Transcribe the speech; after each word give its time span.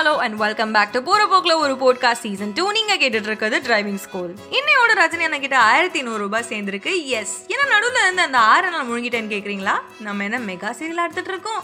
Hello 0.00 0.12
and 0.24 0.36
welcome 0.42 0.70
back 0.74 0.92
to 0.92 1.00
போற 1.06 1.22
போக்கில் 1.30 1.60
ஒரு 1.62 1.74
போட்காஸ்ட் 1.80 2.24
சீசன் 2.24 2.52
டூ 2.58 2.62
நீங்க 2.76 2.92
கேட்டுட்டு 3.00 3.28
இருக்கிறது 3.28 3.56
டிரைவிங் 3.66 3.98
ஸ்கூல் 4.04 4.30
இன்னையோட 4.58 4.92
ரஜினி 5.00 5.24
அண்ணா 5.26 5.38
கிட்ட 5.42 5.56
ஆயிரத்தி 5.70 6.00
நூறு 6.06 6.20
ரூபாய் 6.22 6.46
சேர்ந்துருக்கு. 6.50 6.92
எஸ் 7.18 7.34
ஏன்னா 7.52 7.64
நடுவில் 7.72 8.00
இருந்து 8.02 8.22
அந்த 8.26 8.38
ஆறு 8.52 8.68
நாள் 8.74 8.86
முழுங்கிட்டேன்னு 8.90 9.32
கேட்குறீங்களா 9.32 9.74
நம்ம 10.06 10.24
என்ன 10.28 10.38
மெகா 10.46 10.70
சீரியல் 10.78 11.02
எடுத்துட்டு 11.06 11.32
இருக்கோம். 11.34 11.60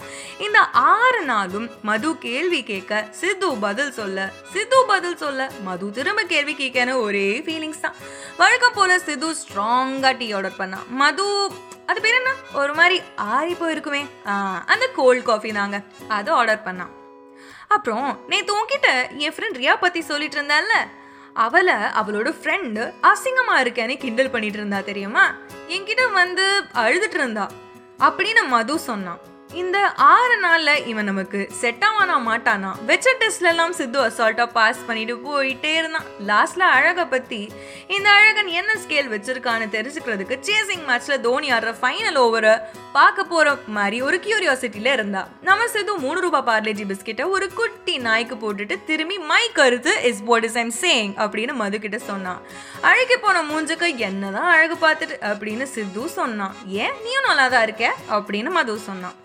இந்த 0.47 0.59
ஆறு 0.91 1.21
நாளும் 1.31 1.67
மது 1.89 2.11
கேள்வி 2.25 2.59
கேட்க 2.69 2.99
சித்து 3.21 3.49
பதில் 3.65 3.91
சொல்ல 3.99 4.27
சித்து 4.53 4.81
பதில் 4.91 5.17
சொல்ல 5.23 5.49
மது 5.69 5.89
திரும்ப 5.97 6.27
கேள்வி 6.33 6.55
கேட்கன்னு 6.61 6.99
ஒரே 7.07 7.25
ஃபீலிங்ஸ் 7.47 7.83
தான். 7.87 7.97
வழக்கம் 8.43 8.77
போல 8.77 8.99
சித்து 9.07 9.31
ஸ்ட்ராங்காக 9.41 10.13
டீ 10.21 10.29
ஆர்டர் 10.39 10.59
பண்ணா. 10.61 10.81
மது 11.01 11.27
அது 11.89 11.99
பேர் 12.05 12.19
என்ன? 12.21 12.35
ஒரு 12.61 12.75
மாதிரி 12.81 12.99
ஆறி 13.33 13.55
போயிருக்குமே 13.63 14.03
அந்த 14.75 14.87
கோல்ட் 15.01 15.27
காஃபி 15.31 15.51
தாங்க. 15.59 15.79
அதை 16.19 16.31
ஆர்டர் 16.41 16.65
பண்ணான் 16.69 16.93
அப்புறம் 17.67 18.19
நேத்து 18.27 18.53
உன்கிட்ட 18.55 19.15
என் 19.15 19.33
ஃப்ரெண்ட் 19.33 19.57
ரியா 19.57 19.77
பத்தி 19.79 20.01
சொல்லிட்டு 20.01 20.41
இருந்தால 20.41 20.73
அவளை 21.33 21.73
அவளோட 21.73 22.35
ஃப்ரெண்டு 22.43 22.93
அசிங்கமா 23.01 23.55
இருக்கேன்னு 23.55 23.97
கிண்டல் 23.97 24.29
பண்ணிட்டு 24.29 24.57
இருந்தா 24.57 24.81
தெரியுமா? 24.81 25.35
என்கிட்ட 25.67 26.11
வந்து 26.11 26.61
அழுதுட்டு 26.73 27.13
இருந்தா. 27.13 27.49
அப்படின்னு 27.99 28.47
மது 28.47 28.79
சொன்னான். 28.79 29.19
இந்த 29.49 29.77
ஆறு 30.13 30.37
நாளில் 30.37 30.85
இவன் 30.85 31.05
நமக்கு 31.05 31.39
செட் 31.59 31.83
ஆவானா 31.87 32.15
மாட்டானா? 32.27 32.71
வெச்ச 32.87 33.13
டெஸ்ட்லலாம் 33.21 33.75
சித்து 33.77 33.99
அசால்ட்டாக 34.07 34.51
பாஸ் 34.51 34.85
பண்ணிட்டு 34.87 35.15
போயிட்டே 35.25 35.71
இருந்தான். 35.75 36.07
லாஸ்ட்டில் 36.29 36.65
அழகை 36.77 37.05
பற்றி 37.05 37.39
இந்த 37.87 38.07
அழகன் 38.09 38.47
என்ன 38.59 38.75
ஸ்கேல் 38.83 39.11
வச்சிருக்கான்னு 39.13 39.67
தெரிஞ்சுக்கிறதுக்கு 39.75 40.37
சேசிங் 40.49 40.83
மேட்ச்சில் 40.89 41.21
தோனி 41.21 41.51
ஆடுற 41.51 41.73
ஃபைனல் 41.81 42.19
ஓவரை 42.23 42.55
பார்க்க 42.91 43.23
போகிற 43.23 43.57
மாதிரி 43.67 44.01
ஒரு 44.01 44.19
கியூரியாசிட்டியில் 44.19 44.91
இருந்தா. 44.93 45.21
நம்ம 45.41 45.67
சித்து 45.67 45.95
மூணு 45.97 46.19
ரூபாய் 46.19 46.45
பார்லேஜி 46.49 46.85
பிஸ்கெட்டை 46.91 47.29
ஒரு 47.29 47.53
குட்டி 47.53 47.97
நாய்க்கு 47.97 48.35
போட்டுட்டு 48.35 48.77
திரும்பி 48.85 49.17
மை 49.31 49.43
கருத்து 49.53 50.03
is 50.03 50.23
what 50.23 50.43
is 50.43 50.57
I'm 50.57 50.73
saying 50.81 51.13
அப்படின்னு 51.25 51.53
மது 51.53 51.79
கிட்ட 51.79 51.97
சொன்னான் 51.97 52.41
அழகி 52.81 53.15
போன 53.17 53.43
மூஞ்சுக்கு 53.43 53.97
என்னதான் 54.09 54.51
அழகு 54.55 54.77
பார்த்துட்டு 54.85 55.17
அப்படின்னு 55.31 55.63
சித்து 55.75 56.09
சொன்னான் 56.19 56.55
ஏன் 56.83 56.97
நீயும் 57.05 57.29
நல்லா 57.29 57.47
தான் 57.47 57.63
இருக்க? 57.63 57.85
அப்படின்னு 58.09 58.49
மது 58.49 58.79
சொன்னான் 58.79 59.17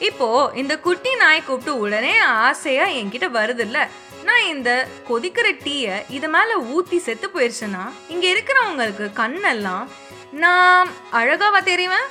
இப்போ 0.00 0.50
இந்த 0.54 0.78
குட்டி 0.78 1.14
நாய் 1.16 1.44
கூப்பிட்டு 1.44 1.78
உடனே 1.78 2.12
ஆசையா 2.18 2.84
என்கிட்ட 2.98 3.30
வருது 3.30 3.60
இல்ல 3.60 3.78
நான் 4.24 4.46
இந்த 4.46 4.86
கொதிக்கிற 5.08 5.58
டீயை 5.64 5.96
இது 6.08 6.28
மேல 6.28 6.58
ஊத்தி 6.74 6.96
செத்து 6.98 7.28
போயிருச்சுன்னா 7.34 7.84
இங்க 8.08 8.26
இருக்கிறவங்களுக்கு 8.26 9.12
கண்ணெல்லாம் 9.12 9.86
நான் 10.32 10.88
அழகாவா 11.12 11.60
தெரிவேன் 11.64 12.08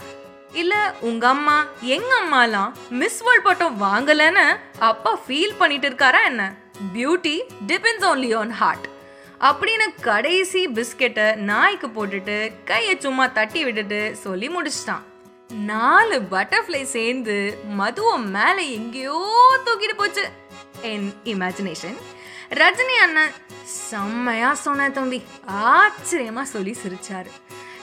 இல்ல 0.54 0.94
உங்க 1.02 1.28
அம்மா 1.28 1.58
எங்க 1.96 2.12
அம்மாலாம் 2.22 2.72
மிஸ் 2.90 3.24
வேர்ல்ட் 3.24 3.44
பட்டம் 3.44 3.82
வாங்கலன்னு 3.82 4.46
அப்பா 4.80 5.20
ஃபீல் 5.28 5.58
பண்ணிட்டு 5.58 5.88
இருக்காரா 5.88 6.22
என்ன? 6.26 6.44
Beauty 6.94 7.36
depends 7.68 8.06
only 8.06 8.34
on 8.34 8.52
heart 8.52 8.88
அப்படின்னு 9.42 9.88
கடைசி 10.02 10.68
பிஸ்கெட்டை 10.68 11.36
நாய்க்கு 11.36 11.88
போட்டுட்டு 11.88 12.38
கையை 12.66 13.00
சும்மா 13.00 13.28
தட்டி 13.28 13.64
விட்டுட்டு 13.64 14.16
சொல்லி 14.24 14.50
முடிச்சிட்டான். 14.50 15.04
நாலு 15.50 16.20
பட்டர்ஃப்ளை 16.31 16.84
சேர்ந்து 16.84 17.59
மதுவை 17.64 18.17
மேலே 18.20 18.73
எங்கேயோ 18.73 19.20
தூக்கிட்டு 19.66 19.98
போச்சு. 19.98 20.30
என் 20.81 21.14
இமேஜினேஷன் 21.23 21.98
ரஜினி 22.50 22.95
அண்ணன் 23.02 23.31
செம்மையா 23.64 24.53
சொன்ன 24.53 24.90
தம்பி. 24.90 25.23
ஆச்சரியமா 25.48 26.42
சொல்லி 26.42 26.78
சிரிச்சாரு. 26.84 27.31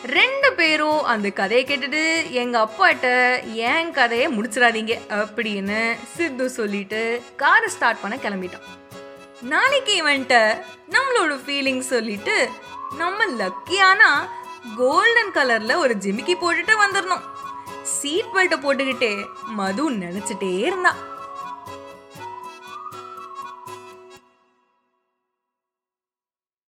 ரெண்டு 0.07 0.53
பேரும் 0.53 1.05
அந்த 1.05 1.31
கதையை 1.31 1.65
கேட்டுட்டு 1.65 2.31
எங்க 2.31 2.57
அப்பாட்ட 2.65 3.09
என் 3.53 3.93
கதையை 3.93 4.39
முடிச்சிடாதீங்க 4.39 4.95
அப்படின்னு 5.09 5.97
சித்து 6.17 6.51
சொல்லிட்டு 6.51 7.23
காரை 7.37 7.69
ஸ்டார்ட் 7.69 8.01
பண்ண 8.01 8.17
கிளம்பிட்டோம். 8.17 8.67
நாளைக்கு 9.41 10.05
இவன்ட்ட 10.05 10.63
நம்மளோட 10.91 11.39
ஃபீலிங் 11.47 11.81
சொல்லிட்டு 11.81 12.49
நம்ம 12.97 13.27
லக்கியானா 13.27 14.29
கோல்டன் 14.77 15.35
கலர்ல 15.35 15.77
ஒரு 15.77 15.95
ஜிமிக்கி 15.95 16.35
போட்டுட்டு 16.35 16.75
வந்துடணும். 16.85 17.33
சீட் 17.85 18.31
பெல்ட்டை 18.35 18.57
போட்டுக்கிட்டே 18.61 19.27
மது 19.45 19.91
நினைச்சிட்டே 19.91 20.59
இருந்தான். 20.59 21.14